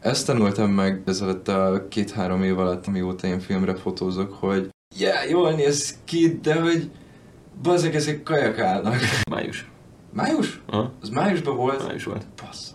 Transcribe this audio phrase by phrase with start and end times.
[0.00, 5.52] ezt tanultam meg ezelőtt a két-három év alatt, amióta én filmre fotózok, hogy yeah, jól
[5.52, 6.90] néz ki, de hogy
[7.62, 8.96] bazeg, ezek kajak állnak.
[9.30, 9.70] Május.
[10.12, 10.60] Május?
[10.66, 10.92] Aha.
[11.00, 11.86] Az májusban volt?
[11.86, 12.26] Május volt.
[12.42, 12.70] Bassz.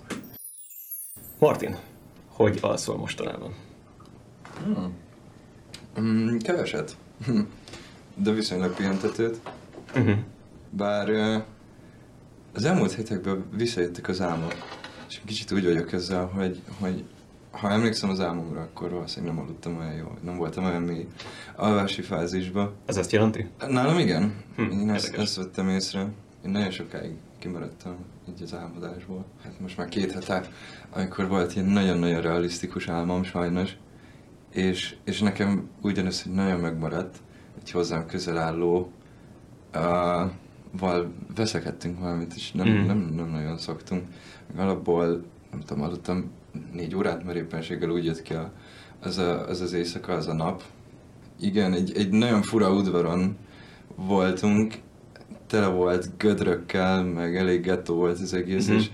[1.39, 1.77] Martin,
[2.27, 3.53] hogy alszol mostanában?
[5.99, 6.97] Mm, keveset.
[8.15, 9.39] De viszonylag pihentetőt.
[9.95, 10.17] Uh-huh.
[10.69, 11.09] Bár
[12.53, 14.53] az elmúlt hetekben visszajöttek az álmok.
[15.09, 17.03] És kicsit úgy vagyok ezzel, hogy, hogy
[17.59, 21.07] ha emlékszem az álmomra, akkor valószínűleg nem aludtam olyan jól, nem voltam olyan mély
[21.55, 22.73] alvási fázisba.
[22.85, 23.47] Ez azt jelenti?
[23.69, 25.25] Nálam igen, Hm, én ezt, érdekes.
[25.25, 25.99] ezt vettem észre.
[26.45, 27.95] Én nagyon sokáig kimaradtam
[28.29, 29.25] így az álmodásból.
[29.43, 30.49] Hát most már két hete,
[30.93, 33.75] amikor volt ilyen nagyon-nagyon realisztikus álmom sajnos.
[34.51, 37.17] És, és nekem ugyanaz, hogy nagyon megmaradt,
[37.61, 38.91] egy hozzám közel álló
[39.75, 39.81] uh,
[40.79, 42.85] val veszekedtünk valamit, és nem, Mhm.
[42.85, 44.03] nem, nem nagyon szoktunk.
[44.55, 45.05] Meg alapból,
[45.51, 46.31] nem tudom, aludtam
[46.73, 48.51] négy órát, mert éppenséggel úgy jött ki a,
[49.01, 50.63] az, a, az az éjszaka, az a nap.
[51.39, 53.37] Igen, egy, egy nagyon fura udvaron
[53.95, 54.73] voltunk,
[55.47, 58.75] tele volt gödrökkel, meg elég gettó volt az egész, Mhm.
[58.75, 58.89] és,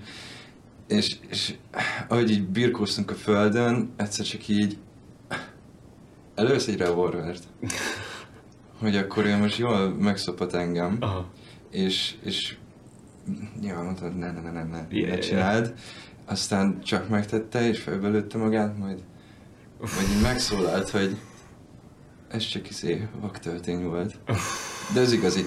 [0.87, 1.55] és, és
[2.07, 4.77] ahogy így birkóztunk a földön, egyszer csak így
[6.35, 7.43] elősz egy revolvert,
[8.79, 11.29] hogy akkor ő most jól megszopat engem, Aha.
[11.71, 12.57] és, és
[13.61, 15.73] nyilván mondta, hogy ne, ne, ne, ne, ne, Yeah, ne csináld.
[16.31, 19.03] Aztán csak megtette, és felbelőtte magát, majd,
[19.79, 21.17] majd így megszólalt, hogy
[22.27, 24.19] ez csak izé, vaktöltény volt.
[24.93, 25.45] De ez igazi.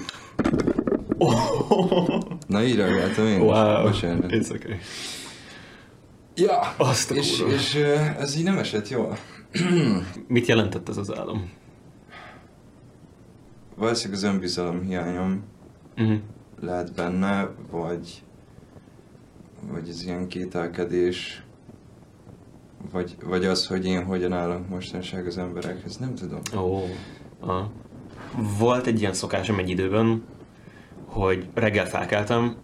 [2.47, 3.39] Na így reagáltam én.
[3.41, 4.31] Wow, Bocsánat.
[4.31, 4.77] it's okay.
[6.35, 9.17] Ja, Azt és, és ö, ez így nem esett jól.
[10.27, 11.49] Mit jelentett ez az álom?
[13.75, 15.43] Valószínűleg az önbizalom hiányom
[15.97, 16.17] Uh-huh.
[16.61, 18.23] lehet benne, vagy,
[19.71, 21.45] vagy ez ilyen kételkedés,
[22.91, 26.41] vagy, vagy az, hogy én hogyan állok mostanság az emberekhez, nem tudom.
[26.57, 26.81] Ó.
[27.39, 27.71] Aha.
[28.59, 30.23] Volt egy ilyen szokásom egy időben,
[31.05, 32.55] hogy reggel felkeltem,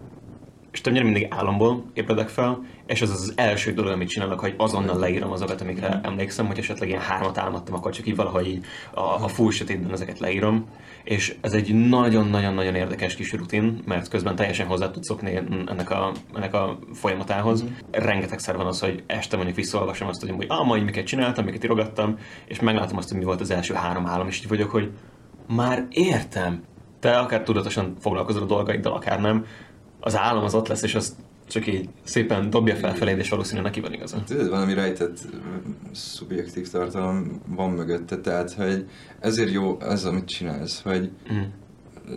[0.72, 5.00] és többnyire mindig álomból ébredek fel, és az az első dolog, amit csinálok, hogy azonnal
[5.00, 9.00] leírom azokat, amikre emlékszem, hogy esetleg ilyen hármat álmodtam, akkor csak így valahogy így a,
[9.00, 10.66] a full sötétben ezeket leírom.
[11.04, 16.12] És ez egy nagyon-nagyon-nagyon érdekes kis rutin, mert közben teljesen hozzá tudsz szokni ennek a,
[16.36, 17.66] ennek a folyamatához.
[17.92, 22.18] Rengetegszer van az, hogy este mondjuk visszaolvasom azt, hogy ah, majd miket csináltam, miket írogattam,
[22.46, 24.92] és meglátom azt, hogy mi volt az első három álom, és így vagyok, hogy
[25.48, 26.64] már értem.
[27.00, 29.46] Te akár tudatosan foglalkozol a dolgaiddal, akár nem.
[30.04, 31.16] Az álom az ott lesz, és az
[31.48, 34.24] csak így szépen dobja fel feléd, és valószínűleg neki van igaza.
[34.24, 35.18] Tudod, valami rejtett
[35.92, 38.86] szubjektív tartalom van mögötte, tehát, hogy
[39.20, 41.42] ezért jó ez, amit csinálsz, hogy Mm.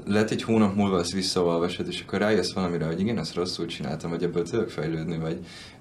[0.06, 4.10] lehet egy hónap múlva ezt visszaolvasod, és akkor rájössz valamire, hogy igen, ezt rosszul csináltam,
[4.10, 5.38] vagy ebből tudok fejlődni, vagy,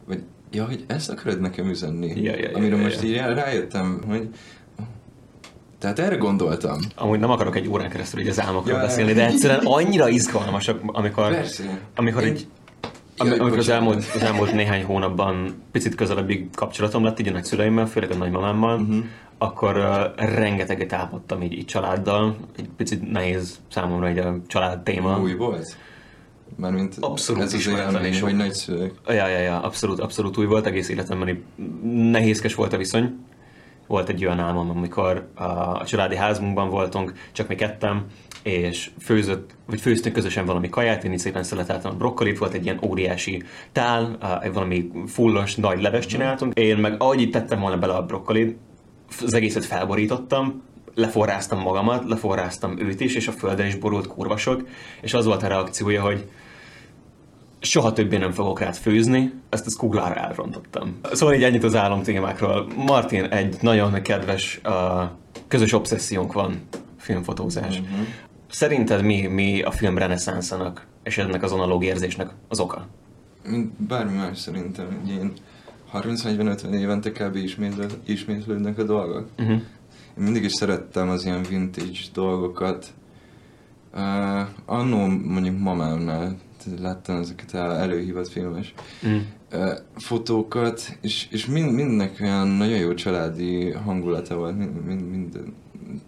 [0.07, 2.21] vagy ja, hogy ezt akarod nekem üzenni.
[2.21, 3.09] Ja, ja, ja, Amire ja, most ja.
[3.09, 4.29] így rá- rájöttem, hogy
[5.83, 6.79] tehát erre gondoltam.
[6.95, 10.79] Amúgy nem akarok egy órán keresztül így az álmokról Ja, beszélni, de egyszerűen annyira izgalmasak,
[10.85, 11.79] amikor, Persze.
[11.95, 12.47] amikor Én- egy
[13.17, 17.85] Ami, amikor az elmúlt, az elmúlt néhány hónapban picit közelebbi kapcsolatom lett így a nagyszüleimmel,
[17.85, 19.03] főleg a nagymamámmal, uh-huh.
[19.37, 22.35] akkor uh, rengeteget álmodtam így, így családdal.
[22.57, 25.19] Egy picit nehéz számomra egy a család téma.
[25.19, 25.77] Új volt?
[26.55, 28.35] Mármint Abszolút ez az élmény, sok.
[28.35, 28.93] nagyszülők.
[29.07, 31.43] Ja, ja, ja, abszolút, abszolút új volt, egész életemben
[32.11, 33.15] nehézkes volt a viszony.
[33.87, 38.05] Volt egy olyan álmom, amikor a, családi házunkban voltunk, csak mi ketten,
[38.43, 41.91] és főzött, vagy főztünk közösen valami kaját, én így szépen szeleteltem.
[41.91, 44.17] A brokkolit, volt egy ilyen óriási tál,
[44.53, 48.57] valami fullos nagy leves csináltunk, én meg ahogy itt tettem volna bele a brokkolit,
[49.21, 50.61] az egészet felborítottam,
[50.95, 54.67] leforráztam magamat, leforráztam őt is, és a földre is borult kurvasok,
[55.01, 56.29] és az volt a reakciója, hogy
[57.63, 60.99] soha többé nem fogok rád főzni, ezt az kuglára elrontottam.
[61.11, 62.67] Szóval így ennyit az álomtémákról.
[62.75, 64.73] Martin, egy nagyon kedves uh,
[65.47, 66.61] közös obszessziónk van,
[66.97, 67.79] filmfotózás.
[67.79, 68.01] Mhm.
[68.49, 72.87] Szerinted mi, mi a film reneszánszanak és ennek az analóg érzésnek az oka?
[73.47, 75.33] Mint bármi más szerintem, hogy én
[75.93, 77.35] 30-40-50 évente kb.
[77.35, 79.27] ismétlő- ismétlődnek a dolgok.
[79.39, 79.55] Uh-huh.
[80.17, 82.93] Én mindig is szerettem az ilyen vintage dolgokat.
[83.93, 86.37] Uh, annó mondjuk mamámnál
[86.81, 88.73] láttam ezeket el, előhívott filmes
[89.07, 89.17] Mm.
[89.95, 95.53] fotókat, és, és mind, mindnek olyan nagyon jó családi hangulata volt, mind, mind, minden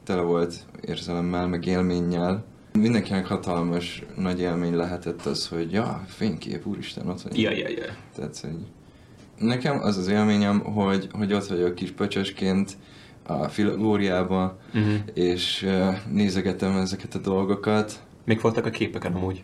[0.03, 2.43] tele volt érzelemmel, meg élménnyel.
[2.73, 7.41] Mindenkinek hatalmas nagy élmény lehetett az, hogy ja, fénykép, úristen, ott vagy.
[7.41, 7.95] Ja, ja, ja.
[8.15, 8.57] Tehát, hogy
[9.39, 12.77] nekem az az élményem, hogy, hogy ott vagyok kis pöcsösként
[13.23, 14.93] a filagóriában, Uh-huh.
[15.13, 17.99] és uh, nézegetem ezeket a dolgokat.
[18.25, 19.43] Mik voltak a képeken amúgy?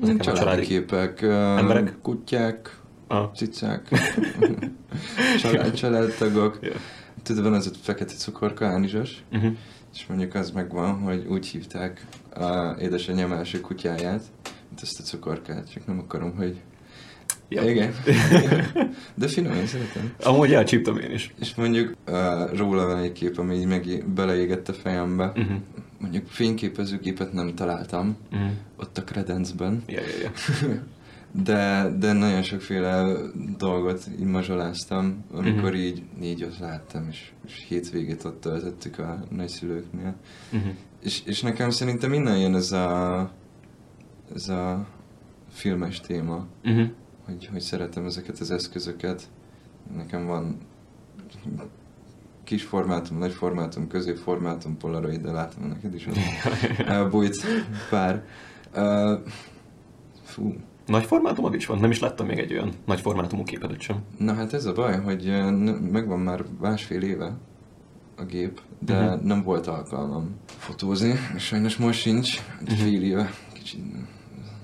[0.00, 1.94] Ezek Ezeken a családi családi- képek, uh, Emberek?
[2.02, 3.32] kutyák, Ah.
[3.34, 3.88] cicák,
[5.42, 6.58] család, családtagok.
[6.62, 6.72] Ja.
[7.22, 9.52] Tudod, van az a fekete cukorka, ánizsas, Uh-huh.
[9.94, 14.22] és mondjuk az megvan, hogy úgy hívták a édesanyám első kutyáját,
[14.68, 16.60] mint ezt a cukorkát, csak nem akarom, hogy...
[17.48, 17.62] Ja.
[17.70, 17.94] Igen.
[19.14, 20.12] De finom, én szeretem.
[20.22, 21.34] Amúgy elcsíptem én is.
[21.40, 25.24] És mondjuk uh, róla van egy kép, ami így meg beleégett a fejembe.
[25.36, 25.56] Uh-huh.
[26.00, 28.50] Mondjuk fényképezőgépet nem találtam, Uh-huh.
[28.76, 30.30] ott a kredencben, Ja, ja, ja.
[31.44, 33.16] de, de nagyon sokféle
[33.58, 35.74] dolgot így mazsoláztam, amikor Mhm.
[35.80, 40.14] így négy ott láttam, és, és hétvégét ott töltöttük a nagyszülőknél.
[40.52, 40.72] Uh-huh.
[41.02, 43.30] És, és nekem szerintem innen jön ez a,
[44.34, 44.86] ez a
[45.50, 46.88] filmes téma, Uh-huh.
[47.24, 49.22] hogy, hogy szeretem ezeket az eszközöket.
[49.96, 50.56] Nekem van
[52.48, 56.08] kis formátum, nagy formátum, középformátum, polaroid, de látom neked is
[56.86, 57.36] elbújt
[57.90, 58.24] pár.
[58.76, 59.18] Uh,
[60.22, 60.54] fú,
[60.86, 61.78] Nagy formátumod is van?
[61.78, 63.96] Nem is láttam még egy olyan nagy formátumú képedet sem.
[64.18, 65.32] na hát ez a baj, hogy
[65.92, 67.36] megvan már másfél éve
[68.16, 69.22] a gép, de uh-huh.
[69.22, 72.82] nem volt alkalmam fotózni, és sajnos most sincs, egy Mhm.
[72.82, 73.80] fél éve kicsit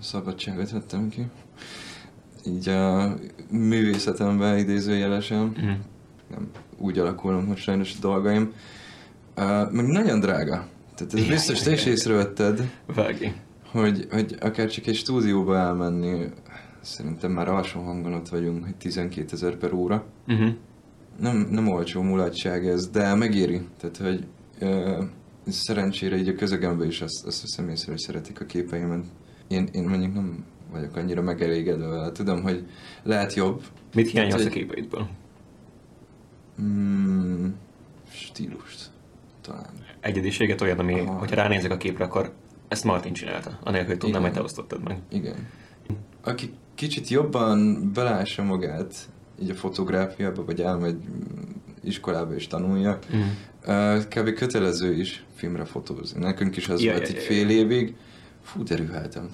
[0.00, 1.26] szabadságot vettem ki.
[2.46, 3.14] Így a
[3.50, 5.76] művészetemben idézőjelesen, Uh-huh.
[6.30, 6.48] nem
[6.78, 8.52] úgy alakulnak most sajnos a dolgaim.
[9.36, 10.66] Uh, meg nagyon drága.
[10.94, 13.32] Tehát ez biztos te is észrevetted, Vági.
[13.70, 16.24] hogy, hogy akár csak egy stúdióba elmenni,
[16.80, 20.04] szerintem már alsó hangon ott vagyunk, hogy 12 ezer per óra.
[20.28, 20.50] Uh-huh.
[21.20, 23.60] Nem, nem olcsó mulatság ez, de megéri.
[23.80, 24.26] Tehát, hogy
[24.60, 25.04] uh,
[25.46, 29.04] szerencsére így a közegemben is azt, azt veszem észre, hogy szeretik a képeimet.
[29.48, 32.12] Én, én mondjuk nem vagyok annyira megelégedve vele.
[32.12, 32.66] Tudom, hogy
[33.02, 33.62] lehet jobb.
[33.94, 35.08] Mit hiányolsz a képeidből?
[36.62, 37.46] Mm,
[38.10, 38.90] stílust.
[39.40, 39.70] Talán.
[40.00, 41.18] Egyediséget olyan, ami, Aha.
[41.18, 42.32] hogyha ránézek a képre, akkor
[42.68, 44.98] ezt Martin csinálta, anélkül, hogy tudnám, hogy te osztottad meg.
[45.08, 45.48] Igen.
[46.22, 49.08] Aki kicsit jobban belássa magát
[49.42, 51.50] így a fotográfiába, vagy elmegy mm,
[51.82, 52.98] iskolába és tanulja,
[53.66, 54.32] uh, kb.
[54.32, 56.20] kötelező is filmre fotózni.
[56.20, 57.56] Nekünk is az Ja, volt ja, egy ja, fél ja.
[57.56, 57.94] évig.
[58.44, 59.28] Fú, derűheltem.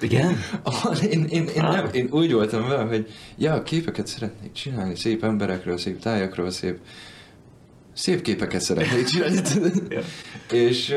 [0.00, 0.36] Igen?
[0.62, 1.72] Ah, én, én, én, Ah.
[1.74, 3.08] nem, én úgy voltam vele, hogy
[3.38, 6.78] ja, képeket szeretnék csinálni, szép emberekről, szép tájakról, szép,
[7.92, 9.40] szép képeket szeretnék csinálni.
[10.52, 10.94] És,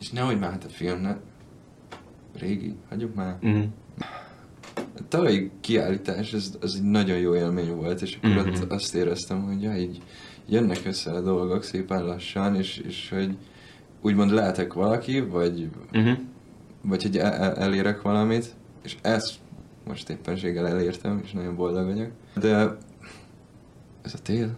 [0.00, 1.16] és nehogy már hát a film, ne.
[2.38, 3.36] Régi, hagyjuk már.
[3.42, 3.64] Uh-huh.
[4.74, 8.62] A tavalyi kiállítás, ez, az egy nagyon jó élmény volt, és akkor Mhm.
[8.62, 10.02] ott azt éreztem, hogy ja, így
[10.48, 13.36] jönnek össze a dolgok szépen lassan, és, és hogy
[14.02, 16.18] úgymond lehetek valaki, vagy, Uh-huh.
[16.82, 19.34] vagy hogy el, el, elérek valamit, és ezt
[19.86, 22.10] most éppenséggel elértem, és nagyon boldog vagyok.
[22.34, 22.76] De
[24.02, 24.56] ez a tél,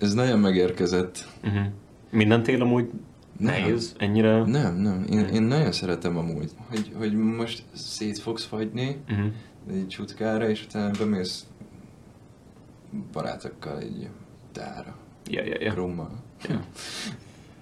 [0.00, 1.28] ez nagyon megérkezett.
[1.44, 1.64] Uh-huh.
[2.10, 2.90] Minden tél amúgy
[3.38, 3.52] Nem.
[3.52, 4.44] nehéz, ennyire...
[4.44, 9.26] Nem, nem, én, én nagyon szeretem amúgy, hogy, hogy most szét fogsz fagyni, Uh-huh.
[9.70, 11.46] egy csutkára, és utána bemész
[13.12, 14.08] barátokkal egy
[14.52, 14.96] tára,
[15.30, 15.74] Ja, ja, ja.
[15.74, 16.10] rummal.
[16.48, 16.64] Ja.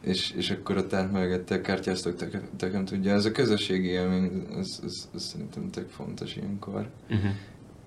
[0.01, 3.13] És, és akkor ott átmelgettek, kártyáztok, tököm, tököm tudja.
[3.13, 6.89] Ez a közösségi élmény, ez, ez, ez szerintem tök fontos ilyenkor.
[7.11, 7.31] Uh-huh.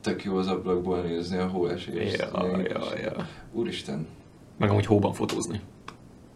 [0.02, 2.18] Tök jó az ablakból nézni a hóesést.
[2.18, 3.28] Ja, ja, ja.
[3.52, 4.08] Úristen,
[4.58, 5.62] Meg amúgy hóban fotózni.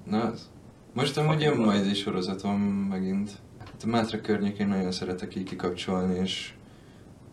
[0.04, 0.50] na az.
[0.94, 3.32] Most amúgy jön majd egy sorozatom megint.
[3.60, 6.54] Hát a Mátra környékén nagyon szeretek így kikapcsolni, és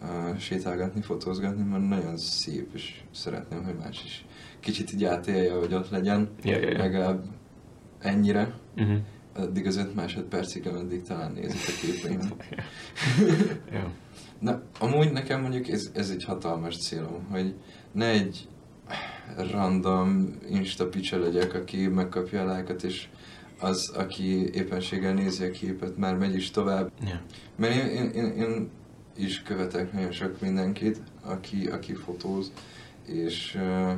[0.03, 4.25] uh, sétálgatni, fotózgatni, mert nagyon szép, és szeretném, hogy más is
[4.61, 6.29] kicsit így átélje, hogy ott legyen.
[6.43, 6.79] Ja, ja, ja.
[6.79, 7.25] Legalább
[8.05, 8.55] ennyire.
[8.77, 8.99] Uh-huh.
[9.37, 12.45] Addig az öt másodpercig, ameddig talán nézik a képeimet.
[13.73, 13.91] Ja.
[14.39, 17.55] Na, amúgy nekem mondjuk ez, ez egy hatalmas célom, hogy
[17.93, 18.49] ne egy
[19.51, 23.09] random insta picsa legyek, aki megkapja a lájkat, és
[23.59, 26.91] az, aki éppenséggel nézi a képet, már megy is tovább.
[27.07, 27.21] Ja.
[27.57, 28.71] Mert én, én, én, én
[29.17, 32.53] is követek nagyon sok mindenkit, aki, aki fotóz,
[33.07, 33.93] és uh,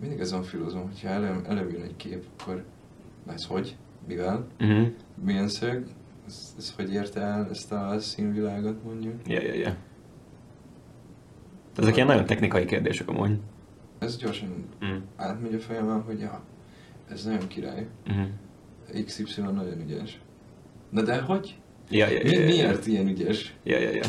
[0.00, 2.64] mindig azon filozom, hogyha elő, előjön egy kép, akkor
[3.34, 3.76] ez hogy?
[4.06, 4.46] Mivel?
[4.60, 4.86] Uh-huh.
[5.24, 5.86] Milyen szög?
[6.26, 9.14] Ez, ez hogy érte el ezt a színvilágot mondjuk?
[9.26, 9.76] Ja, ja, ja.
[11.76, 13.38] Ezek ilyen nagyon technikai kérdések amúgy.
[13.98, 14.48] Ez gyorsan
[14.84, 14.96] Mm.
[15.16, 16.40] átmegy a fejemen, hogy ja,
[17.10, 17.86] ez nagyon király.
[18.08, 19.04] Uh-huh.
[19.04, 20.20] XY nagyon ügyes.
[20.90, 21.58] Na de hogy?
[21.90, 23.54] Ja, ja, Mi, ja, ja, miért ilyen ügyes?
[23.62, 24.06] Ja, ja, ja.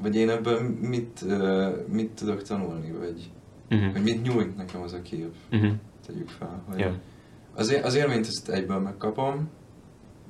[0.00, 3.30] Vagy én ebből mit, uh, mit tudok tanulni, vagy,
[3.70, 3.92] Uh-huh.
[3.92, 5.34] vagy mit nyújt nekem az a kép?
[5.52, 5.72] Uh-huh.
[6.06, 6.94] Tegyük fel, hogy Ja.
[7.56, 9.48] Az, az élményt ezt egyből megkapom,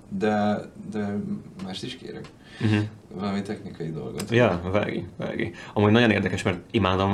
[0.08, 1.16] de, de
[1.64, 2.28] mást is kérek.
[2.60, 2.82] Uh-huh.
[3.14, 4.30] Valami technikai dolgot.
[4.30, 5.52] Ja, vági, vági.
[5.74, 7.10] Amúgy nagyon érdekes, mert imádom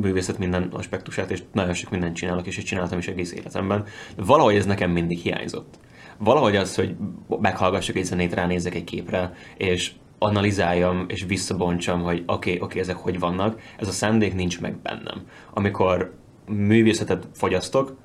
[0.00, 3.84] művészet minden aspektusát, és nagyon sok mindent csinálok, és is csináltam is egész életemben.
[4.16, 5.78] De valahogy ez nekem mindig hiányzott.
[6.18, 6.96] Valahogy az, hogy
[7.40, 12.80] meghallgassuk egy zenét, ránézzek egy képre, és analizáljam és visszabontsam, hogy oké, okay, oké, okay,
[12.80, 15.22] ezek hogy vannak, ez a szándék nincs meg bennem.
[15.50, 16.14] Amikor
[16.46, 17.96] művészetet fogyasztok,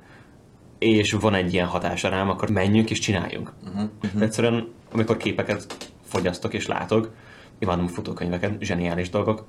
[0.78, 3.52] és van egy ilyen hatása rám, akkor menjünk és csináljunk.
[3.66, 3.88] Uh-huh.
[4.04, 4.22] Uh-huh.
[4.22, 7.10] Egyszerűen, amikor képeket fogyasztok és látok,
[7.58, 9.44] imádom a futókönyveket, zseniális dolgok,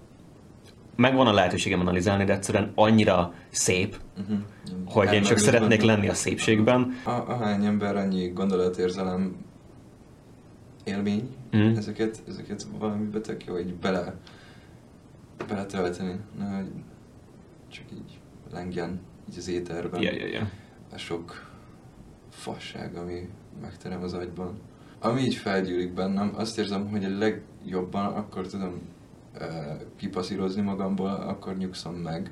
[0.95, 4.37] megvan a lehetőségem analizálni, de egyszerűen annyira szép, uh-huh.
[4.85, 6.99] hogy én csak szeretnék lenni a szépségben.
[7.03, 9.35] A, ahány ember, annyi gondolatérzelem,
[10.83, 11.77] élmény, uh-huh.
[11.77, 14.15] ezeket, ezeket valamibe tök jó, így bele,
[15.47, 16.67] beletölteni, hogy
[17.67, 18.19] csak így
[18.51, 18.99] lengjen
[19.31, 20.01] így az éterben.
[20.01, 20.47] Yeah, yeah, yeah.
[20.93, 21.47] A sok
[22.29, 23.29] fasság, ami
[23.61, 24.59] megterem az agyban.
[24.99, 28.81] Ami így felgyűlik bennem, azt érzem, hogy a legjobban akkor tudom
[29.95, 32.31] kipaszírozni magamból, akkor nyugszom meg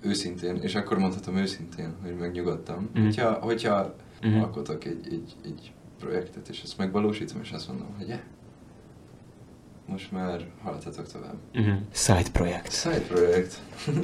[0.00, 2.90] őszintén, és akkor mondhatom őszintén, hogy megnyugodtam.
[2.98, 3.02] Mm.
[3.02, 3.94] Hogyha, hogyha
[4.26, 4.40] mm.
[4.40, 8.20] alkotok egy, egy, egy projektet, és ezt megvalósítom, és azt mondom, hogy yeah,
[9.86, 11.36] most már haladhatok tovább.
[11.58, 11.76] Mm-hmm.
[11.92, 12.72] Side projekt.
[12.72, 13.60] Side projekt.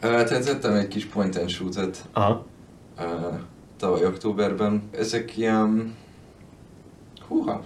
[0.00, 2.46] Tehát tettem egy kis point and shoot-et Aha.
[2.98, 3.40] Uh,
[3.76, 4.82] tavaly októberben.
[4.90, 5.94] Ezek ilyen...
[7.28, 7.64] Húha!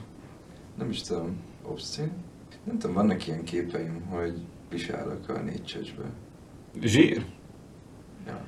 [0.79, 1.37] Nem is tudom.
[1.63, 2.11] Obszcén?
[2.65, 4.35] Nem tudom, vannak ilyen képeim, hogy
[4.71, 6.05] visálok a négy csöcsbe.
[6.81, 7.25] Zsír?
[8.27, 8.45] Ja.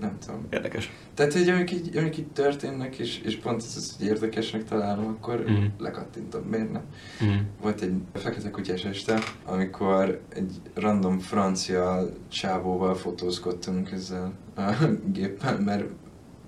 [0.00, 0.46] Nem tudom.
[0.50, 0.92] Érdekes.
[1.14, 5.06] Tehát, hogy amik így, amik így történnek, és, és pont ez az, hogy érdekesnek találom,
[5.06, 5.64] akkor mm.
[5.78, 6.82] lekattintom, miért nem?
[7.24, 7.36] Mm.
[7.60, 14.72] Volt egy fekete kutyás este, amikor egy random francia csávóval fotózkodtunk ezzel a
[15.12, 15.84] géppel, mert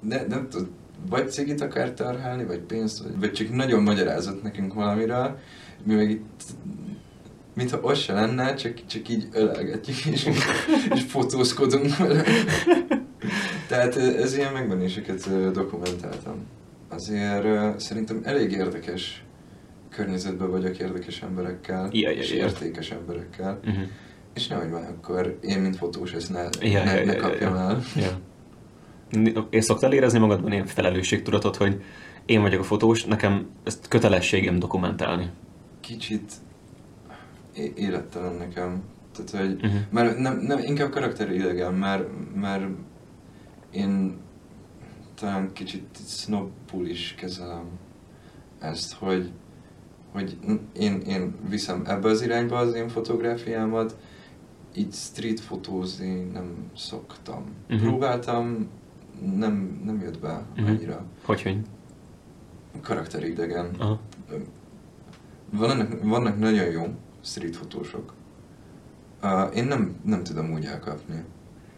[0.01, 0.69] ne, nem tudom,
[1.09, 5.39] vagy cigit akar tarhálni, vagy pénzt, vagy, vagy csak nagyon magyarázott nekünk valamiről,
[5.85, 6.43] mi meg itt
[7.55, 10.29] mintha az se lenne, csak, csak így ölelgetjük és,
[10.95, 12.23] és fotózkodunk vele.
[13.69, 16.47] Tehát ez ilyen megbenéseket dokumentáltam.
[16.89, 19.25] Azért szerintem elég érdekes
[19.91, 22.45] környezetben vagyok érdekes emberekkel, ja, ja, és ja.
[22.45, 23.61] értékes emberekkel.
[23.65, 23.83] Uh-huh.
[24.35, 27.55] És nehogy már akkor én, mint fotós, ezt ne, ja, ne, ja, ne ja, kapjam
[27.55, 27.83] ja, el.
[27.97, 28.21] Ja.
[29.51, 31.83] Én szoktál érezni magadban ilyen felelősségtudatot, hogy
[32.27, 35.31] én vagyok a fotós, nekem ezt kötelességem dokumentálni.
[35.81, 36.33] Kicsit
[37.75, 38.83] élettelen nekem.
[39.15, 39.81] Tehát, hogy, uh-huh.
[39.91, 42.65] mert nem, nem, inkább karakteri idegen, mert, mert
[43.73, 44.17] én
[45.15, 47.65] talán kicsit snobbul is kezelem
[48.59, 49.31] ezt, hogy,
[50.13, 50.37] hogy
[50.73, 53.97] én, én viszem ebbe az irányba az én fotográfiámat,
[54.77, 57.45] így street fotózni nem szoktam.
[57.69, 57.89] Uh-huh.
[57.89, 58.69] Próbáltam,
[59.37, 60.69] nem, nem jött be uh-huh.
[60.69, 61.05] annyira.
[61.25, 61.59] Hogy, hogy?
[62.83, 63.77] Karakteridegen.
[65.51, 66.87] Vannak, vannak nagyon jó
[67.21, 68.13] street fotósok.
[69.23, 71.25] Uh, én nem, nem tudom úgy elkapni.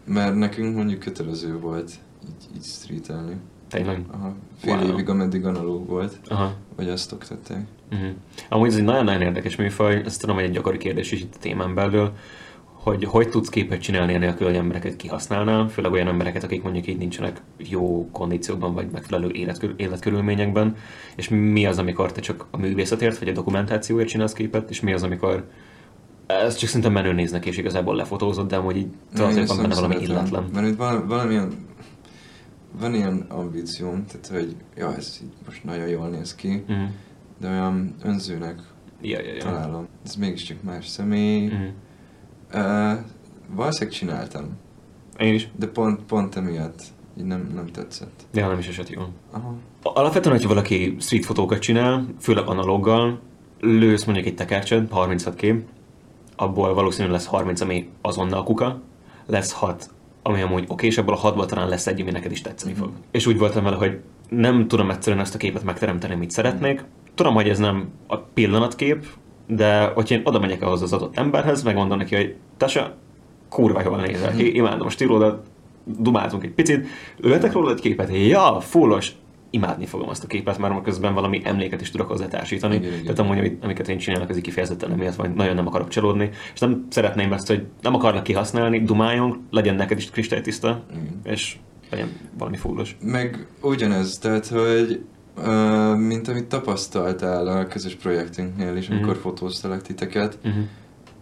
[0.05, 1.91] Mert nekünk mondjuk kötelező volt
[2.25, 3.35] így, így streetelni.
[3.67, 4.05] Tényleg?
[4.11, 4.33] Aha.
[4.57, 4.87] Fél wow.
[4.87, 6.19] évig, ameddig analóg volt.
[6.27, 6.53] Aha.
[6.75, 7.65] Vagy azt oktatták.
[7.91, 8.09] Uh-huh.
[8.49, 11.39] Amúgy ez egy nagyon-nagyon érdekes műfaj, ezt tudom, hogy egy gyakori kérdés is itt a
[11.39, 12.13] témán belül,
[12.83, 16.97] hogy hogy tudsz képet csinálni enélkül, hogy embereket kihasználnál, főleg olyan embereket, akik mondjuk így
[16.97, 20.75] nincsenek jó kondícióban, vagy megfelelő életkör, életkörülményekben,
[21.15, 24.93] és mi az, amikor te csak a művészetért, vagy a dokumentációért csinálsz képet, és mi
[24.93, 25.47] az, amikor
[26.25, 28.87] ez csak szinte menő néznek, és igazából lefotózott, de amúgy így
[29.17, 30.49] azért van benne valami illetlen.
[30.53, 31.51] Mert itt van, valamilyen,
[32.79, 36.89] van ilyen ambícióm, tehát hogy ja, ez így most nagyon jól néz ki, uh-huh.
[37.39, 38.61] de olyan önzőnek
[39.01, 39.43] ja, ja, ja.
[39.43, 39.87] találom.
[40.05, 41.67] Ez mégiscsak más személy, uh-huh
[42.53, 42.99] Uh,
[43.47, 44.57] valószínűleg csináltam.
[45.17, 45.47] Én is.
[45.55, 46.83] De pont, pont emiatt
[47.17, 48.25] így nem, nem tetszett.
[48.33, 49.09] Ja, nem is esett jól.
[49.31, 49.55] Aha.
[49.83, 53.19] Alapvetően, hogyha valaki street fotókat csinál, főleg analóggal,
[53.59, 55.63] lősz mondjuk egy tekercset, 36 kép,
[56.35, 58.81] abból valószínűleg lesz 30, ami azonnal kuka,
[59.25, 59.89] lesz 6,
[60.21, 62.87] ami amúgy oké, és abból a 6-ból talán lesz egy, ami neked is tetszeni fog.
[62.87, 63.01] Mm.
[63.11, 66.83] És úgy voltam vele, hogy nem tudom egyszerűen ezt a képet megteremteni, mit szeretnék.
[67.15, 69.05] Tudom, hogy ez nem a pillanatkép,
[69.55, 72.95] de hogyha én oda megyek ahhoz az adott emberhez, megmondom neki, hogy Tasa,
[73.49, 75.45] kurva jól nézel ki, imádom a stílódat,
[75.85, 79.11] dumáltunk egy picit, lőhetek róla egy képet, ja, fullos,
[79.53, 82.75] imádni fogom azt a képet, mert közben valami emléket is tudok hozzá társítani.
[82.75, 86.59] Igen, Tehát amúgy, amiket én csinálok, az kifejezetten emiatt, vagy nagyon nem akarok csalódni, és
[86.59, 91.19] nem szeretném ezt, hogy nem akarlak kihasználni, dumáljunk, legyen neked is kristálytiszta, Igen.
[91.23, 91.57] és
[91.89, 92.97] legyen valami fullos.
[93.01, 95.03] Meg ugyanez, tehát, hogy
[95.37, 99.21] Uh, mint amit tapasztaltál a közös projektünknél is, amikor uh-huh.
[99.21, 100.37] fotóztalak titeket.
[100.43, 100.63] Uh-huh.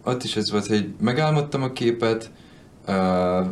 [0.04, 2.30] Ott is ez volt, hogy megálmodtam a képet,
[2.88, 3.46] uh,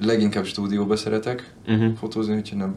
[0.00, 1.96] leginkább stúdióba szeretek uh-huh.
[1.96, 2.76] fotózni, hogyha nem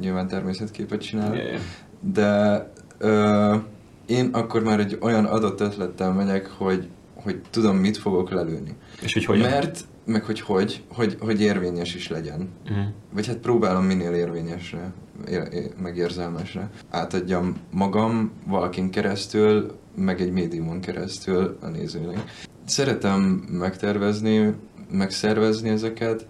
[0.00, 1.36] nyilván természetképet csinálok.
[1.36, 1.62] Yeah, yeah.
[2.00, 3.62] De uh,
[4.06, 8.76] én akkor már egy olyan adott ötlettel megyek, hogy, hogy tudom, mit fogok lelőni.
[9.02, 9.50] És hogy hogyan?
[9.50, 12.48] Mert meg hogy hogy, hogy, hogy érvényes is legyen.
[12.64, 12.84] Uh-huh.
[13.12, 14.92] Vagy hát próbálom minél érvényesre,
[15.28, 16.70] ér, ér, meg érzelmesre.
[16.90, 22.32] Átadjam magam valakin keresztül, meg egy médiumon keresztül a nézőnek.
[22.64, 23.20] Szeretem
[23.50, 24.54] megtervezni,
[24.90, 26.26] megszervezni ezeket,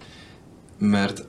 [0.79, 1.27] mert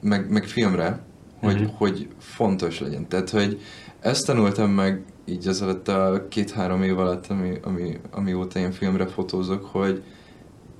[0.00, 1.00] meg, meg filmre,
[1.40, 1.70] hogy, Mhm.
[1.76, 3.08] hogy fontos legyen.
[3.08, 3.60] Tehát, hogy
[4.00, 9.06] ezt tanultam meg így az alatt a két-három év alatt, ami, ami, amióta én filmre
[9.06, 10.02] fotózok, hogy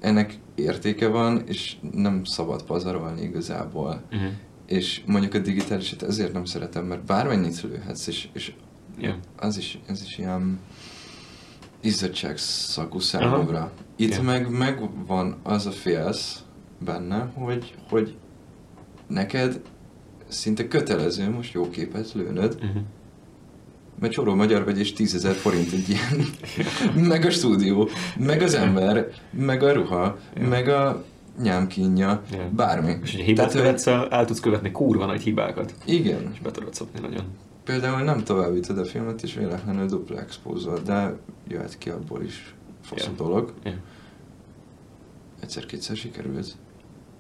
[0.07, 4.03] ennek értéke van, és nem szabad pazarolni igazából.
[4.13, 4.31] Uh-huh.
[4.67, 8.53] És mondjuk a digitálisat ezért nem szeretem, mert bármennyit lőhetsz, és, és
[8.99, 9.17] Yeah.
[9.37, 10.59] az is, ez is ilyen
[11.81, 13.73] izzadság szagú számomra.
[13.97, 14.23] Itt Ja.
[14.23, 16.43] meg, meg van az a félsz
[16.85, 18.17] benne, hogy, hogy
[19.07, 19.61] neked
[20.29, 22.83] szinte kötelező most jó képet lőnöd, Uh-huh.
[24.01, 26.27] Mert csoró magyar vagy, és 10 ezer forint egy ilyen.
[27.09, 27.89] meg a stúdió,
[28.19, 30.49] meg az ember, meg a ruha, Ja.
[30.49, 31.05] meg a
[31.43, 32.49] nyámkínja, Ja.
[32.57, 32.97] bármi.
[33.03, 35.75] És hogyha hibát Tehát, követsz el, el tudsz követni kurva nagy hibákat.
[35.85, 36.31] Igen.
[36.33, 37.25] És be tudod szopni nagyon.
[37.65, 41.17] Például nem továbbítod a filmet, és véletlenül dupla expózol, de
[41.49, 43.11] jöhet ki abból is fasz Ja.
[43.17, 43.53] dolog.
[43.65, 43.77] Yeah.
[45.41, 46.53] Egyszer-kétszer sikerült.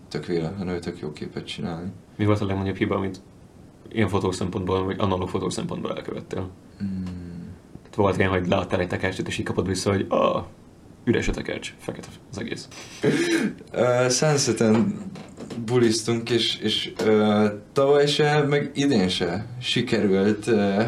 [0.09, 1.91] Tök véletlenül tök jó képet csinálni.
[2.17, 3.21] Mi volt a legnagyobb hiba, amit
[3.89, 6.51] ilyen fotós szempontból, vagy analóg fotós szempontból elkövettél?
[6.85, 7.05] Mm.
[7.81, 10.45] Tehát volt ilyen, hogy leadtál egy tekercset, és így kapod vissza, hogy ah,
[11.05, 12.69] üres a tekercs, fekete az egész.
[13.73, 14.95] Uh, Sunseten
[15.65, 20.85] buliztunk, és, és uh, tavaly se, meg idén se sikerült uh,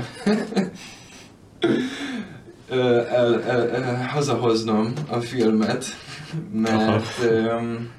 [2.71, 5.85] uh, el, el, el, hazahoznom a filmet,
[6.53, 7.91] mert, um,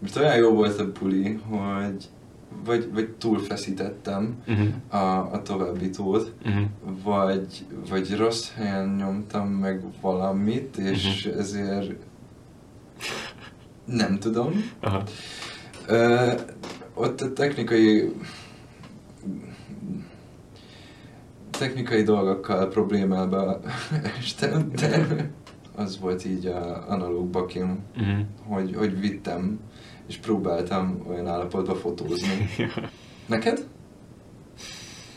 [0.00, 2.08] mert olyan jó volt a buli, hogy
[2.64, 4.68] vagy, vagy túlfeszítettem Uh-huh.
[5.02, 6.64] a, a továbbítót, Uh-huh.
[7.02, 11.38] vagy, vagy rossz helyen nyomtam meg valamit, és Mhm.
[11.38, 11.92] ezért
[13.84, 14.52] nem tudom.
[14.80, 15.02] Aha.
[15.86, 16.32] Ö,
[16.94, 18.12] ott a technikai
[21.50, 23.60] technikai dolgokkal problémába
[24.18, 25.06] estem, de
[25.74, 28.18] az volt így a analóg bakim, Uh-huh.
[28.46, 29.60] hogy, hogy vittem,
[30.08, 32.48] és próbáltam olyan állapotba fotózni.
[33.26, 33.66] Neked?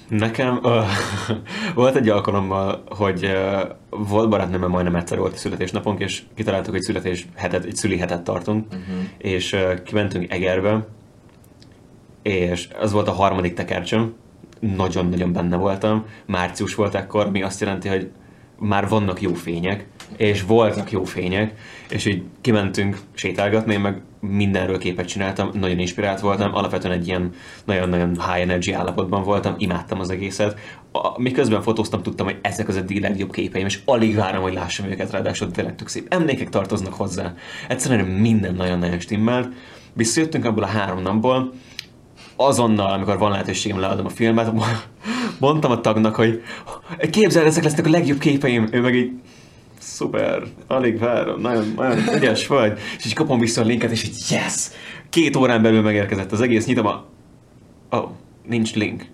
[0.09, 0.85] Nekem uh,
[1.75, 6.81] volt egy alkalommal, hogy uh, volt barátnőmmel majdnem egyszer volt a születésnapunk, és kitaláltuk, hogy
[6.81, 9.03] születés hetet, egy szüli hetet tartunk, Uh-huh.
[9.17, 10.87] és uh, kimentünk Egerbe,
[12.21, 14.13] és az volt a harmadik tekercsöm,
[14.59, 18.11] nagyon-nagyon benne voltam, március volt ekkor, ami azt jelenti, hogy
[18.59, 21.53] már vannak jó fények, és voltak jó fények,
[21.89, 27.33] és így kimentünk sétálgatni, én meg mindenről képet csináltam, nagyon inspirált voltam, alapvetően egy ilyen
[27.65, 30.59] nagyon-nagyon high energy állapotban voltam, imádtam az egészet.
[30.91, 34.89] A, miközben fotóztam, tudtam, hogy ezek az eddigi legjobb képeim, és alig várom, hogy lássam
[34.89, 37.33] őket, ráadásul tényleg tök szép emlékek tartoznak hozzá.
[37.67, 39.53] Egyszerűen minden nagyon-nagyon stimmelt.
[39.93, 41.53] Visszajöttünk abból a három napból,
[42.35, 44.53] azonnal, amikor van lehetőségem leadom a filmet,
[45.39, 46.41] mondtam a tagnak, hogy
[47.09, 48.67] képzeld, ezek lesznek a legjobb képeim.
[48.71, 49.11] Ő meg így,
[49.79, 52.79] szuper, alig várom, nagyon, nagyon ügyes vagy.
[52.97, 54.67] És így kapom vissza a linket, és így, yes!
[55.09, 57.05] Két órán belül megérkezett az egész, nyitom a...
[57.89, 58.09] Oh,
[58.47, 59.05] nincs link.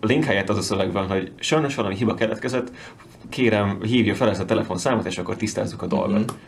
[0.00, 2.72] A link helyett az a szöveg van, hogy sajnos valami hiba keletkezett,
[3.28, 6.24] kérem, hívja fel ezt a telefonszámot, és akkor tisztázzuk a dolgot.
[6.24, 6.40] Mhm.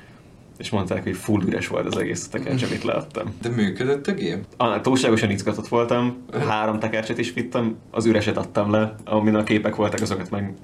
[0.59, 3.35] És mondták, hogy full üres volt az egész tekercs, amit leadtam.
[3.43, 4.45] De működött a gép?
[4.57, 6.17] Ah, túlságosan izgatott voltam,
[6.49, 10.55] három tekercset is vittem, az üreset adtam le, amin a képek voltak, azokat meg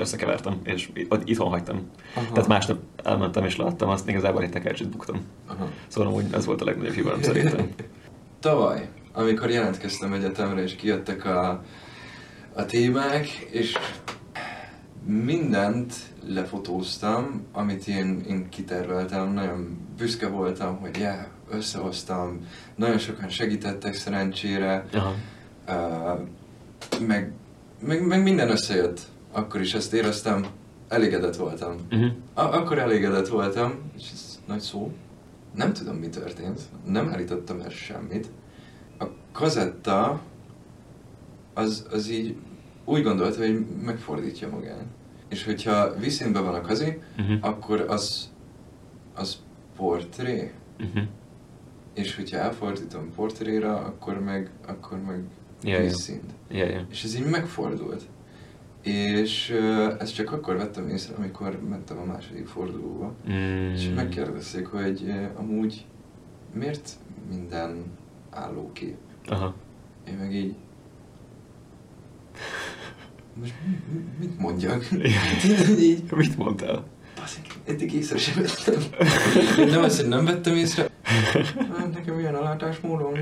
[0.00, 1.90] összekevertem, és itt- itthon hagytam.
[2.14, 2.32] Aha.
[2.32, 5.20] Tehát másnap elmentem és leadtam, azt igazából egy tekercset buktam.
[5.46, 5.68] Aha.
[5.86, 7.68] Szóval amúgy ez volt a legnagyobb hibám szerintem.
[8.40, 11.62] Tavaly, amikor jelentkeztem egyetemre, és kijöttek a,
[12.54, 13.76] a témák, és
[15.06, 15.94] mindent
[16.26, 21.18] lefotóztam, amit én, én kiterveltem, nagyon büszke voltam, hogy yeah,
[21.50, 22.38] összehoztam,
[22.76, 25.14] nagyon sokan segítettek szerencsére, Aha.
[25.68, 26.20] uh,
[27.06, 27.32] meg,
[27.86, 29.00] meg, meg minden összejött.
[29.32, 30.46] Akkor is ezt éreztem,
[30.88, 31.74] elégedett voltam.
[31.90, 32.10] Uh-huh.
[32.34, 34.92] A- akkor elégedett voltam, és ez nagy szó.
[35.54, 36.60] Nem tudom, mi történt.
[36.86, 38.30] Nem állítottam el semmit.
[38.98, 40.20] A kazetta
[41.54, 42.36] az, az így
[42.84, 44.84] úgy gondolta, hogy megfordítja magát.
[45.28, 47.36] És hogyha vízszínben van a kazi, Uh-huh.
[47.40, 48.30] akkor az,
[49.14, 49.36] az
[49.76, 50.52] portré.
[50.80, 51.02] Uh-huh.
[51.94, 55.22] És hogyha elfordítom portréra, akkor meg, akkor meg
[55.62, 55.80] Ja, ja.
[55.80, 56.30] vízszínt.
[56.50, 56.86] Ja, ja.
[56.90, 58.02] És ez így megfordult.
[58.82, 59.54] És
[59.98, 63.14] ezt csak akkor vettem észre, amikor mentem a második fordulóba.
[63.30, 63.72] Mm.
[63.72, 65.84] És megkérdezték, hogy amúgy
[66.54, 66.90] miért
[67.30, 67.84] minden
[68.30, 68.96] állókép?
[69.26, 69.54] Aha.
[70.08, 70.54] Én meg így...
[73.40, 74.88] Most mi- mi- mit mondjak?
[75.80, 76.84] így, Mit mondtál?
[77.20, 78.82] baszik, eddig észre sem vettem.
[79.68, 80.88] Nem azt, hogy nem vettem észre.
[81.78, 83.12] Hát, nekem ilyen a látásmódom.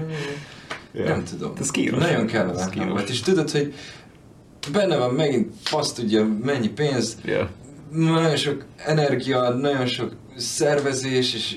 [0.92, 1.04] Ja.
[1.04, 1.52] Nem tudom.
[1.58, 1.98] Ez kínos.
[2.00, 3.08] Nagyon kellemetlen volt.
[3.08, 3.74] És tudod, hogy
[4.72, 7.50] benne van megint, azt tudja mennyi pénz, Ja.
[7.90, 11.56] nagyon sok energia, nagyon sok szervezés, és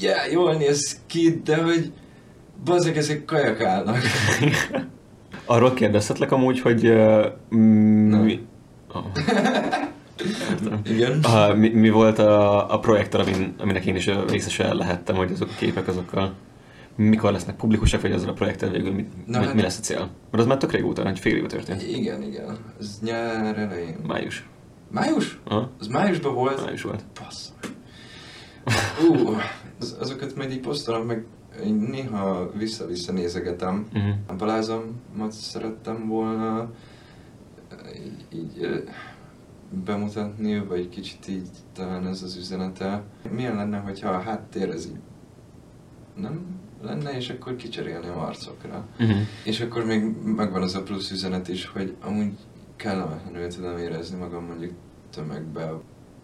[0.00, 1.92] yeah, jól néz ki, de hogy
[2.64, 3.98] bazeg, ezek kajak állnak.
[5.44, 8.40] Arról kérdezhetlek amúgy, hogy uh, mi...
[8.92, 9.04] Oh.
[10.90, 11.20] Igen.
[11.24, 15.48] Uh, mi, mi, volt a, a projektor, amin, aminek én is részese lehettem, hogy azok
[15.48, 16.32] a képek azokkal
[16.96, 19.80] mikor lesznek publikusak, vagy azzal a projekttel végül mit, Na, mi, hát- mi lesz a
[19.82, 19.98] cél?
[19.98, 21.82] Mert az már tök régóta, egy fél éve történt.
[21.82, 22.56] Igen, igen.
[22.80, 23.96] Ez nyár elején.
[24.06, 24.48] Május.
[24.90, 25.40] Május?
[25.44, 26.64] Aha, Az májusban volt?
[26.64, 27.04] május volt.
[27.20, 27.54] Basszus.
[29.10, 29.36] Ú,
[29.80, 31.24] az, azokat majd így posztolom, meg
[31.64, 33.86] én néha vissza-vissza nézegetem.
[33.94, 34.14] Uh-huh.
[34.26, 36.70] A Balázomat szerettem volna
[38.04, 38.84] így, így
[39.84, 43.02] bemutatni, vagy kicsit így talán ez az üzenete.
[43.30, 44.98] Milyen lenne, hogyha a háttér ez így
[46.16, 46.46] nem
[46.82, 48.86] lenne, és akkor kicserélném arcokra.
[49.00, 49.18] Uh-huh.
[49.44, 52.32] És akkor még megvan az a plusz üzenet is, hogy amúgy
[52.76, 54.72] kellemetlenül tudom érezni magam mondjuk
[55.10, 55.72] tömegbe.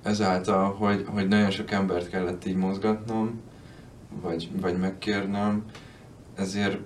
[0.03, 3.41] Ezáltal, hogy, hogy nagyon sok embert kellett így mozgatnom,
[4.21, 5.65] vagy, vagy megkérnem,
[6.35, 6.79] ezért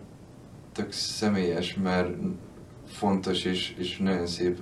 [0.72, 2.10] tök személyes, mert
[2.86, 4.58] fontos és, és nagyon szép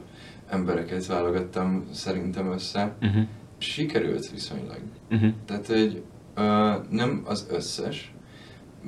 [0.48, 2.96] embereket válogattam szerintem össze.
[3.02, 3.22] Uh-huh.
[3.58, 4.80] Sikerült viszonylag.
[5.10, 5.32] Uh-huh.
[5.46, 6.02] Tehát, hogy
[6.34, 8.13] ö, nem az összes,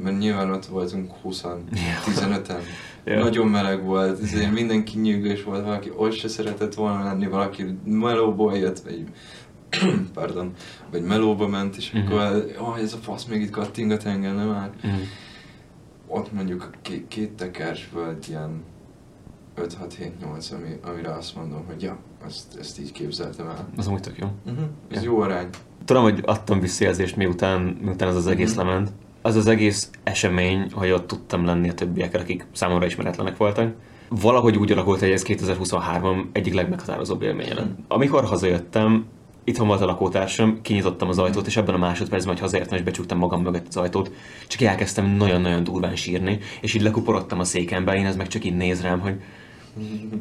[0.03, 1.45] mert nyilván ott voltunk 20
[2.07, 2.59] 15-en.
[3.09, 3.19] Ja.
[3.19, 8.57] Nagyon meleg volt, ezért mindenki nyűgös volt, valaki ott se szeretett volna lenni, valaki melóból
[8.57, 9.05] jött, vagy
[10.15, 10.53] pardon,
[10.91, 12.07] vagy melóba ment, és Mhm.
[12.13, 14.71] akkor, oh, ez a fasz még itt kattingat engem, nem már.
[14.77, 15.01] Uh-huh.
[16.07, 18.63] Ott mondjuk két, két tekers volt ilyen
[19.55, 23.69] 5, 6, 7, 8, ami, amire azt mondom, hogy ja, ezt, ezt így képzeltem el.
[23.77, 24.27] Az amúgy tök jó.
[24.47, 24.65] Uh-huh.
[24.91, 25.11] Ez Ja.
[25.11, 25.49] jó arány.
[25.85, 28.67] Tudom, hogy adtam visszajelzést, miután, miután ez az egész Mhm.
[28.67, 28.91] lement.
[29.27, 33.75] Az az egész esemény, hogy ott tudtam lenni a többiekkel, akik számomra ismeretlenek voltak.
[34.09, 37.71] Valahogy úgy alakult, hogy ez 2023 egyik legmeghatározóbb élménye lett.
[37.89, 39.07] Amikor hazajöttem,
[39.45, 43.19] itthon volt a lakótársam, kinyitottam az ajtót, és ebben a másodpercben, hogy hazaértem, és becsuktam
[43.19, 44.11] magam mögött az ajtót,
[44.47, 48.57] csak elkezdtem nagyon-nagyon durván sírni, és így lekuporodtam a székembe, én ez meg csak így
[48.57, 49.15] néz rám, hogy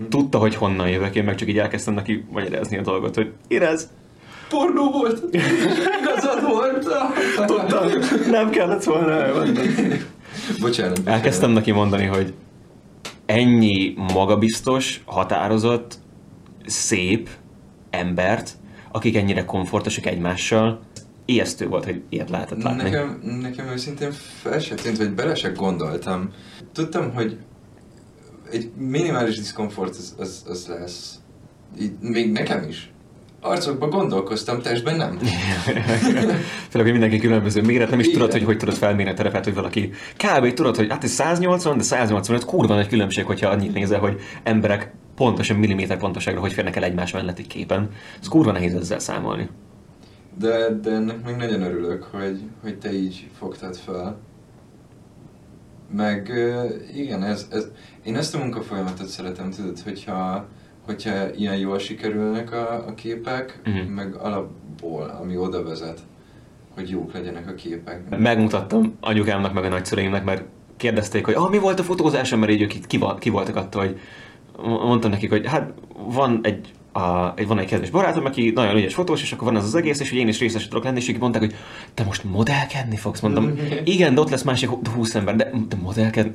[0.09, 3.89] tudta, hogy honnan jövök, én meg csak így elkezdtem neki magyarázni a dolgot, hogy érez,
[4.49, 5.23] Pornó volt!
[6.25, 6.87] Igazad volt!
[7.45, 7.87] Tudtam,
[8.29, 9.33] nem kellett volna.
[9.33, 9.99] Bocsánat.
[10.59, 10.99] bocsánat.
[11.05, 12.33] Elkezdtem neki mondani, hogy
[13.25, 15.97] ennyi magabiztos, határozott,
[16.65, 17.29] szép
[17.89, 18.51] embert,
[18.91, 20.79] akik ennyire komfortosak egymással,
[21.25, 22.83] ijesztő volt, hogy ilyet lehetett látni.
[22.83, 24.11] Nekem, nekem őszintén
[24.41, 26.29] fel se tűnt, vagy bele se gondoltam.
[26.73, 27.37] Tudtam, hogy
[28.51, 31.19] egy minimális diszkomfort az, az, az lesz.
[31.79, 32.93] Így, még nekem is.
[33.45, 35.17] Arcokban gondolkoztam, testben nem.
[36.69, 38.17] Főleg, hogy mindenki különböző méret, nem is Igen.
[38.17, 40.53] tudod, hogy hogy tudod felmérni a terepet, hogy valaki kb.
[40.53, 44.93] tudod, hogy hát ez 180, de 185 kurva nagy különbség, hogyha annyit nézel, hogy emberek
[45.15, 47.89] pontosan milliméter pontoságra hogy férnek el egymás mellett egy képen.
[48.21, 49.49] Ez kurva nehéz ezzel számolni.
[50.39, 54.17] De, de ennek meg nagyon örülök, hogy, hogy te így fogtad fel.
[55.95, 56.31] Meg
[56.95, 57.67] igen, ez, ez,
[58.03, 60.47] én ezt a munkafolyamatot szeretem, tudod, hogyha,
[60.85, 63.77] hogyha ilyen jól sikerülnek a, a képek, Mhm.
[63.77, 65.99] meg alapból, ami oda vezet,
[66.75, 68.17] hogy jók legyenek a képek.
[68.19, 70.43] Megmutattam anyukámnak meg a nagyszüleimnek, mert
[70.77, 73.81] kérdezték, hogy ah, mi volt a fotózásom, mert így ők itt ki, ki voltak attól,
[73.85, 73.99] hogy
[74.63, 79.21] mondtam nekik, hogy hát van egy, a, van egy kedves barátom, aki nagyon ügyes fotós,
[79.21, 81.17] és akkor van az az egész, és hogy én is részes tudok lenni, és ők
[81.17, 81.55] mondták, hogy
[81.93, 83.19] te most modellkedni fogsz?
[83.19, 83.53] Mondom,
[83.83, 86.31] igen, de ott lesz másik 20 ember, de, de modellkedni?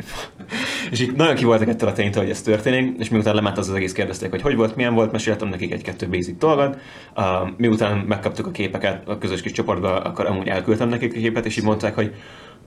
[0.92, 3.68] és így nagyon ki voltak ettől a ténytől, hogy ez történik, és miután lement az
[3.68, 6.78] az egész, kérdezték, hogy hogy volt, milyen volt, meséltem nekik egy-kettő basic dolgot.
[7.16, 7.24] Uh,
[7.56, 11.56] miután megkaptuk a képeket a közös kis csoportba, akkor amúgy elküldtem nekik a képet, és
[11.56, 12.14] így mondták, hogy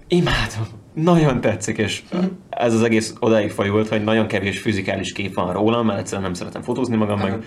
[0.07, 2.03] imádom, nagyon tetszik, és
[2.49, 6.33] ez az egész odáig fajult, hogy nagyon kevés fizikális kép van rólam, mert egyszerűen nem
[6.33, 7.43] szeretem fotózni magam, meg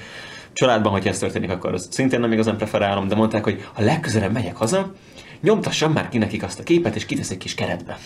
[0.57, 4.33] családban, hogyha ez történik, akkor azt szintén nem igazán preferálom, de mondták, hogy ha legközelebb
[4.33, 4.93] megyek haza,
[5.41, 7.99] nyomtassam már ki nekik azt a képet, és kitesz egy kis keretbe.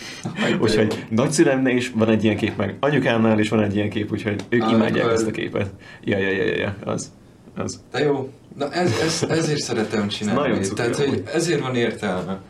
[0.61, 4.43] úgyhogy nagyszülemnél is van egy ilyen kép, meg anyukámnál is van egy ilyen kép, úgyhogy
[4.49, 5.69] ők Ah, imádják ezt a képet.
[6.03, 7.11] Ja, ja, ja, ja, ja, az.
[7.55, 7.83] az.
[7.91, 10.39] De jó, na ez, ez, ezért szeretem csinálni.
[10.39, 12.41] Nagyon cuki Tehát, hogy ezért van értelme.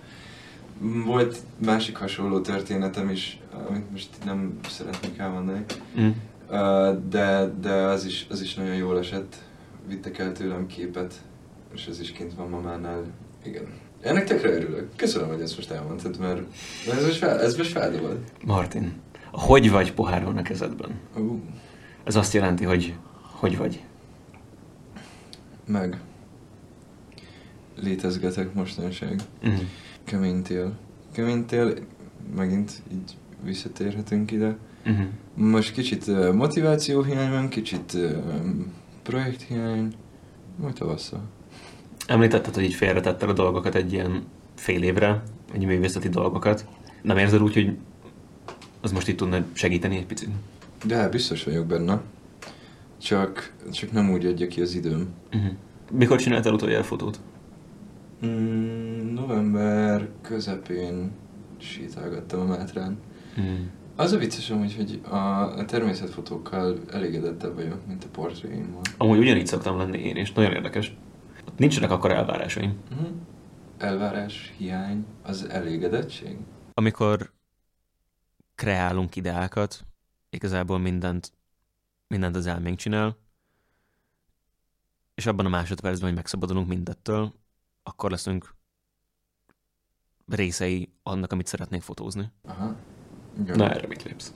[1.05, 5.65] Volt másik hasonló történetem is, amit most nem szeretnék elmondani.
[5.99, 6.09] Mm.
[7.09, 9.35] De, de az, is, az is nagyon jól esett.
[9.91, 11.13] Vittek el tőlem képet,
[11.73, 13.03] és ez is kint van mamánál.
[13.43, 13.63] Igen.
[14.01, 14.89] Ennek tökre örülök.
[14.95, 16.41] Köszönöm, hogy ezt most elmondtad, mert
[16.91, 18.17] ez most, fel, ez most feldobod.
[18.45, 18.93] Martin,
[19.31, 20.99] hogy vagy pohár van a kezedben?
[21.15, 21.39] Uh,
[22.03, 23.83] Ez azt jelenti, hogy hogy vagy.
[25.65, 25.99] meg.
[27.81, 29.21] Létezgetek mostanság.
[29.47, 29.53] Mm.
[30.03, 30.77] Kemény tél.
[31.13, 31.73] Kemény tél,
[32.35, 34.57] megint így visszatérhetünk ide.
[34.85, 35.05] Uh-huh.
[35.33, 38.11] Most kicsit uh, motivációhiány van, kicsit uh,
[39.03, 39.93] projekthiány,
[40.55, 41.21] majd tavasszal.
[42.07, 44.23] Említetted, hogy így félretetted a dolgokat egy ilyen
[44.55, 46.65] fél évre, egy művészeti dolgokat.
[47.01, 47.77] Nem érzed úgy, hogy
[48.81, 50.29] az most itt tudna segíteni egy picit?
[50.85, 52.01] De biztos vagyok benne.
[52.97, 55.07] Csak, csak nem úgy adja ki az időm.
[55.33, 55.51] Uh-huh.
[55.91, 57.19] Mikor csináltál utoljára fotót?
[58.25, 61.11] Mm, november közepén
[61.57, 62.97] sétálgattam a Mátrán.
[63.37, 63.59] Uh-huh.
[63.95, 65.15] Az a vicces amúgy, hogy a,
[65.57, 68.81] a természetfotókkal elégedettebb vagyok, mint a portréimmal.
[68.97, 70.95] Amúgy ugyanígy szoktam lenni én is, nagyon érdekes.
[71.47, 72.79] Ott nincsenek akkor elvárásaim.
[72.91, 73.07] Uh-huh.
[73.77, 76.37] Elvárás, hiány, az elégedettség?
[76.73, 77.31] Amikor
[78.55, 79.85] kreálunk ideákat,
[80.29, 81.31] igazából mindent,
[82.07, 83.17] mindent az elménk csinál,
[85.13, 87.33] és abban a másodpercben, hogy megszabadulunk mindettől,
[87.83, 88.55] akkor leszünk
[90.27, 92.31] részei annak, amit szeretnénk fotózni.
[92.43, 92.75] Aha.
[93.41, 93.57] Igen.
[93.57, 94.33] Na erre mit lépsz?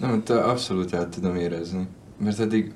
[0.00, 1.86] Nem, te abszolút át tudom érezni.
[2.18, 2.72] Mert eddig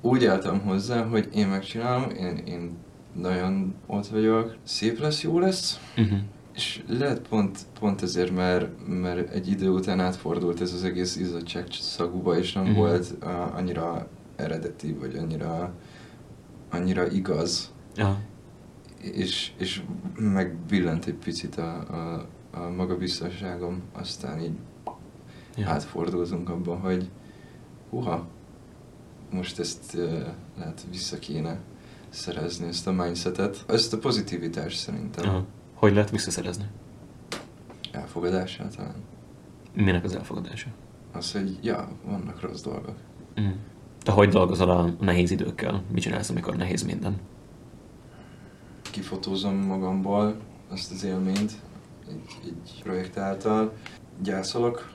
[0.00, 2.76] úgy álltam hozzá, hogy én megcsinálom, én, én
[3.14, 6.18] nagyon ott vagyok, szép lesz, jó lesz, Uh-huh.
[6.54, 11.66] és lehet pont, pont ezért, mert, mert egy idő után átfordult ez az egész izzadság
[11.70, 12.74] szagúba, és nem Mhm.
[12.74, 15.72] volt uh, annyira eredeti, vagy annyira,
[16.70, 18.18] annyira igaz, Ja.
[19.02, 19.82] és, és
[20.18, 24.56] megbillent egy picit a, a, a magabiztosságom, aztán így
[25.56, 25.68] Ja.
[25.68, 27.10] átfordultunk abban, hogy
[27.90, 28.26] uha,
[29.30, 30.26] most ezt uh,
[30.58, 31.60] lehet vissza kéne
[32.08, 33.64] szerezni, ezt a mindsetet.
[33.68, 35.28] Ezt a pozitivitást szerintem.
[35.28, 35.44] Aha.
[35.74, 36.64] Hogy lehet visszaszerezni?
[37.92, 38.94] Elfogadással talán.
[39.74, 40.68] Minek az elfogadása?
[41.12, 42.96] Az, hogy ja, vannak rossz dolgok.
[43.40, 43.50] Mm.
[44.02, 45.82] Te hogy dolgozol a nehéz időkkel?
[45.92, 47.16] Mit csinálsz, amikor nehéz minden?
[48.90, 50.36] Kifotózom magamból
[50.68, 51.52] azt az élményt
[52.10, 53.72] egy, egy projekt által,
[54.22, 54.90] gyászolok,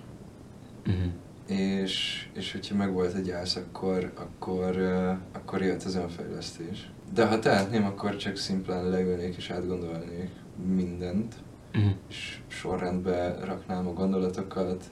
[0.90, 1.08] Mm.
[1.56, 6.90] és, és hogyha megvolt egy gyász, akkor, akkor, uh, akkor jött az önfejlesztés.
[7.14, 10.30] De ha tehetném, akkor csak szimplán leülnék és átgondolnék
[10.76, 11.36] mindent,
[11.78, 11.90] Mm.
[12.10, 14.84] és sorrendbe raknám a gondolatokat,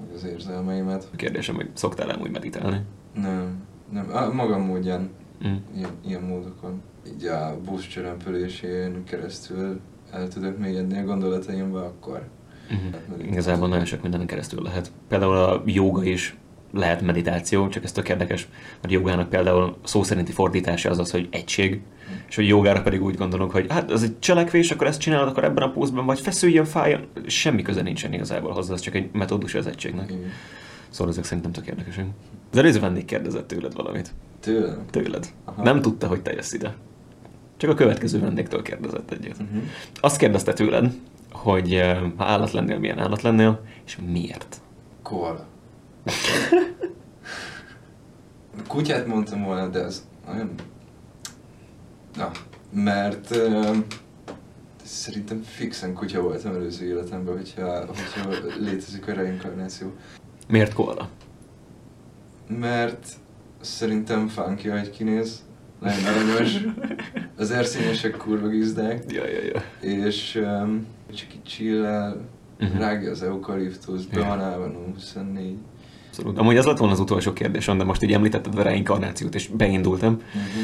[0.00, 1.08] meg az érzelmeimet.
[1.12, 2.80] A kérdésem, hogy szoktál amúgy meditálni?
[3.14, 5.10] Nem, nem, a, magam módján,
[5.46, 5.54] Mm.
[5.76, 6.82] ilyen, ilyen módokon.
[7.06, 9.80] Így a busz csörömpölésén keresztül
[10.12, 12.28] el tudok mélyedni a gondolataimba, akkor
[12.72, 13.30] Mm.
[13.30, 14.92] Igazából nagyon sok mindenen keresztül lehet.
[15.08, 16.36] Például a joga is
[16.72, 18.48] lehet meditáció, csak ez tök érdekes,
[18.80, 21.80] mert jogának például szó szerinti fordítása az az, hogy egység,
[22.28, 25.44] és hogy jogára pedig úgy gondolunk, hogy hát ez egy cselekvés, akkor ezt csinálod, akkor
[25.44, 29.54] ebben a pózban vagy feszüljön, fájjon, semmi köze nincsen igazából hozzá, ez csak egy metódus
[29.54, 30.10] az egységnek.
[30.10, 30.30] Igen.
[30.88, 32.06] Szóval ezek szerintem tök érdekesek.
[32.52, 34.10] Az előző vendég kérdezett tőled valamit.
[34.40, 34.84] Tőlem?
[34.90, 35.28] Tőled.
[35.44, 35.62] Aha.
[35.62, 36.74] Nem tudta, hogy te jössz ide.
[37.58, 39.36] Csak a következő vendégtől kérdezett egyet.
[39.40, 39.62] Uh-huh.
[40.00, 40.92] Azt kérdezte tőled,
[41.32, 44.60] hogy eh, ha állat lennél, milyen állat lennél, és miért?
[45.02, 45.46] Koala.
[48.68, 50.54] Kutyát mondtam volna, de ez olyan...
[52.16, 52.30] Na,
[52.72, 53.76] mert uh,
[54.84, 59.92] szerintem fixen kutya voltam előző életemben, hogyha, hogyha létezik a reinkarnáció.
[60.48, 61.08] Miért koala?
[62.46, 63.08] Mert
[63.60, 65.42] szerintem funky, hogy kinéz,
[65.80, 66.56] nagyon aranyos,
[67.36, 69.88] az erszényesek kurva gizdák, Ja, ja, ja.
[69.88, 72.16] és um, csak így chill
[72.60, 72.78] Mhm.
[72.78, 75.54] rágja az eukaliptusz, be van állva 24.
[76.08, 76.38] Abszolút.
[76.38, 80.12] Amúgy az lett volna az utolsó kérdésem, de most így említetted a reinkarnációt, és beindultam.
[80.12, 80.62] Uh-huh.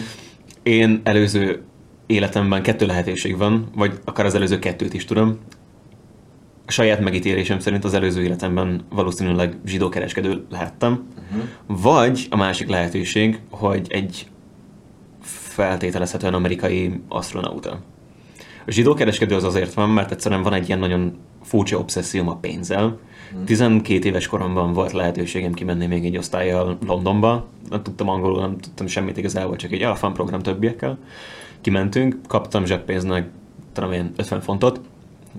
[0.63, 1.63] Én előző
[2.07, 5.39] életemben kettő lehetőség van, vagy akár az előző kettőt is tudom.
[6.67, 11.83] A saját megítélésem szerint az előző életemben valószínűleg zsidókereskedő lehettem, Uh-huh.
[11.83, 14.27] vagy a másik lehetőség, hogy egy
[15.55, 17.81] feltételezhetően amerikai astronauta.
[18.67, 22.99] A zsidókereskedő az azért van, mert egyszerűen van egy ilyen nagyon furcsa obszesszióm a pénzzel.
[23.45, 27.47] 12 éves koromban volt lehetőségem kimenni még egy osztályjal Londonba.
[27.71, 30.99] Nem tudtam angolul, nem tudtam semmit igazából, csak egy a fan program többiekkel.
[31.61, 33.29] Kimentünk, kaptam zseppénznek,
[33.73, 34.81] tudom én, 50 fontot.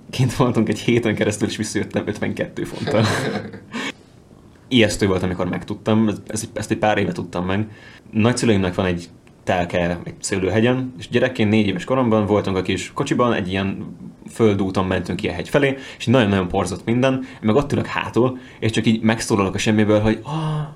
[0.10, 3.06] Kint voltunk egy héten keresztül, és visszajöttem 52 fonttal.
[4.68, 7.68] Ijesztő volt, amikor megtudtam, ez, ez, ezt egy pár éve tudtam meg.
[8.12, 9.10] Nagyszüleimnek van egy
[9.46, 13.96] telke egy szőlőhegyen, és gyerekként négy éves koromban voltunk a kis kocsiban, egy ilyen
[14.30, 18.38] földúton mentünk ki a hegy felé, és nagyon-nagyon porzott minden, én meg ott ülök hátul,
[18.60, 20.68] és csak így megszólalok a semmiből, hogy ah,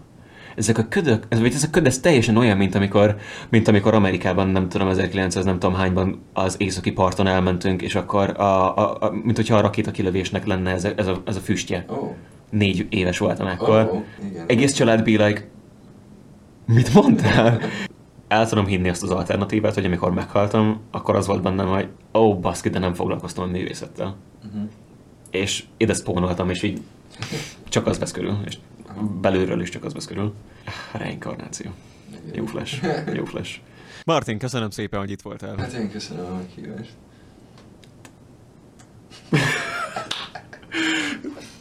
[0.55, 3.15] ezek a ködök, ez, vagy ez a köd, ez teljesen olyan, mint amikor,
[3.49, 8.39] mint amikor Amerikában, nem tudom, 1900 nem tudom hányban az északi parton elmentünk, és akkor,
[8.39, 11.85] a, a, a, mint hogyha a rakétakilövésnek lenne ez a, ez, a, ez a füstje.
[11.87, 12.09] Oh,
[12.49, 13.89] Négy éves voltam ekkor.
[13.91, 14.45] oh, igen.
[14.47, 15.47] Egész család be like,
[16.65, 17.59] mit mondtál?
[18.29, 22.19] El tudom hinni azt az alternatívát, hogy amikor meghaltam, akkor az volt bennem, hogy ó,
[22.19, 24.15] oh, baszki, de nem foglalkoztam a művészettel.
[24.45, 24.69] Uh-huh.
[25.31, 26.81] És ide spónoltam, és így
[27.69, 28.57] csak az vesz körül, és
[29.21, 30.33] belülről is csak az vesz körül.
[30.91, 31.71] Reinkarnáció.
[32.33, 32.83] Jó flash.
[33.13, 33.59] Jó flash.
[34.05, 35.55] Martin, köszönöm szépen, hogy itt voltál.
[35.57, 36.93] Hát én köszönöm a meghívást.